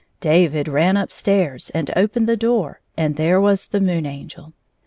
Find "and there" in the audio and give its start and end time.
2.97-3.39